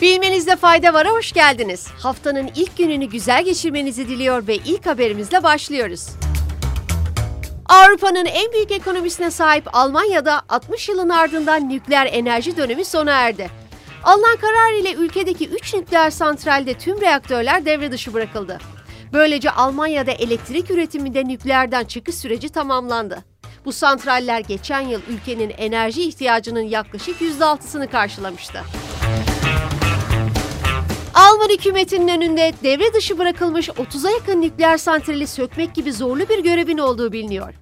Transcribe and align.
Bilmenizde 0.00 0.56
fayda 0.56 0.94
var, 0.94 1.08
hoş 1.08 1.32
geldiniz. 1.32 1.86
Haftanın 1.86 2.50
ilk 2.56 2.78
gününü 2.78 3.04
güzel 3.04 3.44
geçirmenizi 3.44 4.08
diliyor 4.08 4.46
ve 4.46 4.56
ilk 4.56 4.86
haberimizle 4.86 5.42
başlıyoruz. 5.42 6.08
Avrupa'nın 7.68 8.26
en 8.26 8.52
büyük 8.52 8.70
ekonomisine 8.70 9.30
sahip 9.30 9.74
Almanya'da 9.76 10.42
60 10.48 10.88
yılın 10.88 11.08
ardından 11.08 11.68
nükleer 11.68 12.08
enerji 12.12 12.56
dönemi 12.56 12.84
sona 12.84 13.12
erdi. 13.12 13.50
Alınan 14.04 14.36
karar 14.36 14.72
ile 14.72 14.94
ülkedeki 14.94 15.48
3 15.48 15.74
nükleer 15.74 16.10
santralde 16.10 16.74
tüm 16.74 17.00
reaktörler 17.00 17.64
devre 17.64 17.92
dışı 17.92 18.14
bırakıldı. 18.14 18.58
Böylece 19.12 19.50
Almanya'da 19.50 20.10
elektrik 20.10 20.70
üretiminde 20.70 21.24
nükleerden 21.28 21.84
çıkış 21.84 22.14
süreci 22.14 22.48
tamamlandı. 22.48 23.24
Bu 23.64 23.72
santraller 23.72 24.40
geçen 24.40 24.80
yıl 24.80 25.00
ülkenin 25.08 25.50
enerji 25.50 26.02
ihtiyacının 26.02 26.60
yaklaşık 26.60 27.20
%6'sını 27.20 27.90
karşılamıştı. 27.90 28.64
Alman 31.38 31.50
hükümetinin 31.50 32.08
önünde 32.08 32.52
devre 32.62 32.94
dışı 32.94 33.18
bırakılmış 33.18 33.68
30'a 33.68 34.10
yakın 34.10 34.42
nükleer 34.42 34.78
santrali 34.78 35.26
sökmek 35.26 35.74
gibi 35.74 35.92
zorlu 35.92 36.28
bir 36.28 36.38
görevin 36.38 36.78
olduğu 36.78 37.12
biliniyor. 37.12 37.54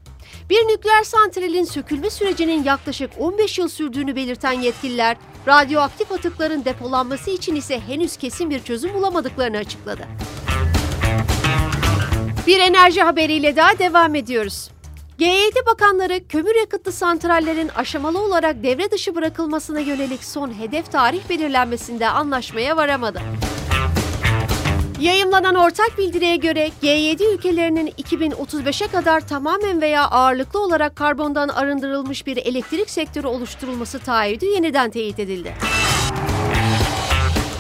Bir 0.51 0.57
nükleer 0.57 1.05
santralin 1.05 1.65
sökülme 1.65 2.11
sürecinin 2.11 2.65
yaklaşık 2.65 3.11
15 3.19 3.59
yıl 3.59 3.69
sürdüğünü 3.69 4.17
belirten 4.17 4.53
yetkililer, 4.53 5.17
radyoaktif 5.49 6.13
atıkların 6.13 6.65
depolanması 6.65 7.31
için 7.31 7.55
ise 7.55 7.81
henüz 7.81 8.17
kesin 8.17 8.51
bir 8.51 8.63
çözüm 8.63 8.95
bulamadıklarını 8.95 9.57
açıkladı. 9.57 10.03
Bir 12.47 12.61
enerji 12.61 13.03
haberiyle 13.03 13.57
daha 13.57 13.79
devam 13.79 14.15
ediyoruz. 14.15 14.71
G7 15.19 15.67
bakanları 15.67 16.29
kömür 16.29 16.55
yakıtlı 16.55 16.93
santrallerin 16.93 17.69
aşamalı 17.69 18.23
olarak 18.23 18.63
devre 18.63 18.91
dışı 18.91 19.15
bırakılmasına 19.15 19.81
yönelik 19.81 20.25
son 20.25 20.61
hedef 20.61 20.93
tarih 20.93 21.29
belirlenmesinde 21.29 22.09
anlaşmaya 22.09 22.77
varamadı. 22.77 23.21
Yayımlanan 25.01 25.55
ortak 25.55 25.99
bildiriye 25.99 26.37
göre 26.37 26.71
G7 26.83 27.35
ülkelerinin 27.35 27.87
2035'e 27.87 28.87
kadar 28.87 29.29
tamamen 29.29 29.81
veya 29.81 30.05
ağırlıklı 30.05 30.65
olarak 30.65 30.97
karbondan 30.97 31.49
arındırılmış 31.49 32.27
bir 32.27 32.37
elektrik 32.37 32.91
sektörü 32.91 33.27
oluşturulması 33.27 33.99
taahhüdü 33.99 34.45
yeniden 34.47 34.91
teyit 34.91 35.19
edildi. 35.19 35.55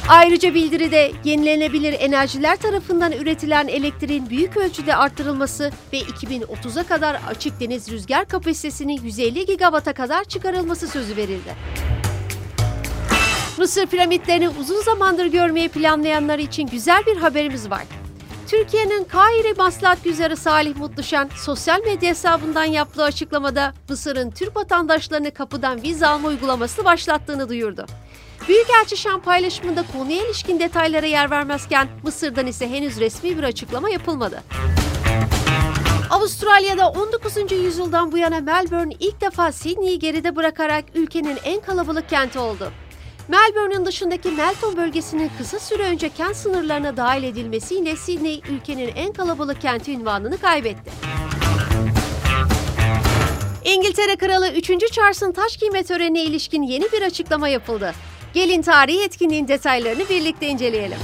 Ayrıca 0.08 0.54
bildiride 0.54 1.12
yenilenebilir 1.24 1.96
enerjiler 1.98 2.56
tarafından 2.56 3.12
üretilen 3.12 3.68
elektriğin 3.68 4.30
büyük 4.30 4.56
ölçüde 4.56 4.96
arttırılması 4.96 5.70
ve 5.92 6.00
2030'a 6.00 6.82
kadar 6.82 7.20
açık 7.28 7.60
deniz 7.60 7.90
rüzgar 7.90 8.28
kapasitesinin 8.28 9.00
150 9.02 9.46
gigawata 9.46 9.92
kadar 9.92 10.24
çıkarılması 10.24 10.88
sözü 10.88 11.16
verildi. 11.16 11.54
Mısır 13.58 13.86
piramitlerini 13.86 14.48
uzun 14.48 14.82
zamandır 14.82 15.26
görmeyi 15.26 15.68
planlayanlar 15.68 16.38
için 16.38 16.66
güzel 16.66 17.06
bir 17.06 17.16
haberimiz 17.16 17.70
var. 17.70 17.84
Türkiye'nin 18.48 19.04
Kahire 19.04 19.52
Maslahat 19.52 20.04
Güzarı 20.04 20.36
Salih 20.36 20.76
Mutluşan 20.76 21.30
sosyal 21.44 21.80
medya 21.80 22.10
hesabından 22.10 22.64
yaptığı 22.64 23.02
açıklamada 23.02 23.74
Mısır'ın 23.88 24.30
Türk 24.30 24.56
vatandaşlarını 24.56 25.30
kapıdan 25.30 25.82
vize 25.82 26.06
alma 26.06 26.28
uygulamasını 26.28 26.84
başlattığını 26.84 27.48
duyurdu. 27.48 27.86
Büyükelçi 28.48 28.96
Şam 28.96 29.20
paylaşımında 29.20 29.84
konuya 29.92 30.26
ilişkin 30.26 30.60
detaylara 30.60 31.06
yer 31.06 31.30
vermezken 31.30 31.88
Mısır'dan 32.02 32.46
ise 32.46 32.70
henüz 32.70 33.00
resmi 33.00 33.38
bir 33.38 33.42
açıklama 33.42 33.90
yapılmadı. 33.90 34.42
Avustralya'da 36.10 36.88
19. 36.88 37.52
yüzyıldan 37.52 38.12
bu 38.12 38.18
yana 38.18 38.40
Melbourne 38.40 38.94
ilk 39.00 39.20
defa 39.20 39.52
Sydney'i 39.52 39.98
geride 39.98 40.36
bırakarak 40.36 40.84
ülkenin 40.94 41.38
en 41.44 41.60
kalabalık 41.60 42.08
kenti 42.08 42.38
oldu. 42.38 42.72
Melbourne'ün 43.28 43.86
dışındaki 43.86 44.30
Melton 44.30 44.76
bölgesinin 44.76 45.30
kısa 45.38 45.58
süre 45.58 45.82
önce 45.82 46.08
kent 46.08 46.36
sınırlarına 46.36 46.96
dahil 46.96 47.22
edilmesiyle 47.22 47.96
Sydney 47.96 48.40
ülkenin 48.50 48.88
en 48.96 49.12
kalabalık 49.12 49.60
kenti 49.60 49.92
ünvanını 49.92 50.38
kaybetti. 50.38 50.90
İngiltere 53.64 54.16
Kralı 54.16 54.52
3. 54.52 54.92
Charles'ın 54.92 55.32
taş 55.32 55.56
giyme 55.56 55.82
törenine 55.82 56.22
ilişkin 56.22 56.62
yeni 56.62 56.84
bir 56.92 57.02
açıklama 57.02 57.48
yapıldı. 57.48 57.94
Gelin 58.34 58.62
tarihi 58.62 59.04
etkinliğin 59.04 59.48
detaylarını 59.48 60.08
birlikte 60.08 60.46
inceleyelim. 60.46 60.98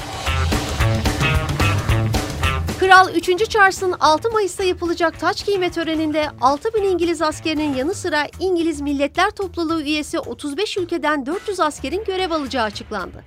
Kral 2.83 3.15
3. 3.15 3.51
Charles'ın 3.51 3.93
6 4.01 4.31
Mayıs'ta 4.31 4.65
yapılacak 4.65 5.21
taç 5.21 5.47
giyme 5.47 5.71
töreninde 5.71 6.29
6 6.41 6.75
bin 6.75 6.83
İngiliz 6.83 7.23
askerinin 7.23 7.75
yanı 7.75 7.95
sıra 7.95 8.27
İngiliz 8.41 8.81
Milletler 8.81 9.31
Topluluğu 9.31 9.83
üyesi 9.83 10.19
35 10.19 10.77
ülkeden 10.77 11.27
400 11.27 11.61
askerin 11.61 12.05
görev 12.05 12.31
alacağı 12.31 12.65
açıklandı. 12.65 13.25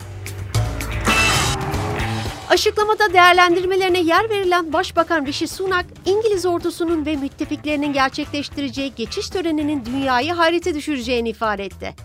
Açıklamada 2.50 3.14
değerlendirmelerine 3.14 4.00
yer 4.00 4.30
verilen 4.30 4.74
Başbakan 4.74 5.26
Rishi 5.26 5.48
Sunak, 5.48 5.86
İngiliz 6.06 6.46
ordusunun 6.46 7.06
ve 7.06 7.16
müttefiklerinin 7.16 7.94
gerçekleştireceği 7.94 8.96
geçiş 8.96 9.30
töreninin 9.30 9.86
dünyayı 9.86 10.34
hayrete 10.34 10.76
düşüreceğini 10.76 11.30
ifade 11.30 11.66
etti. 11.66 11.96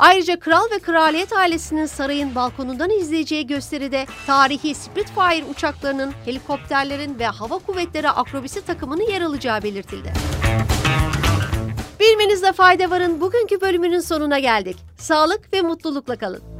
Ayrıca 0.00 0.40
kral 0.40 0.70
ve 0.70 0.78
kraliyet 0.78 1.32
ailesinin 1.32 1.86
sarayın 1.86 2.34
balkonundan 2.34 2.90
izleyeceği 2.90 3.46
gösteride 3.46 4.06
tarihi 4.26 4.74
Spitfire 4.74 5.44
uçaklarının, 5.44 6.12
helikopterlerin 6.24 7.18
ve 7.18 7.26
hava 7.26 7.58
kuvvetleri 7.58 8.08
akrobisi 8.08 8.64
takımının 8.64 9.10
yer 9.10 9.20
alacağı 9.20 9.62
belirtildi. 9.62 10.12
Bilmenizde 12.00 12.52
fayda 12.52 12.90
varın 12.90 13.20
bugünkü 13.20 13.60
bölümünün 13.60 14.00
sonuna 14.00 14.38
geldik. 14.38 14.76
Sağlık 14.98 15.52
ve 15.52 15.62
mutlulukla 15.62 16.16
kalın. 16.16 16.59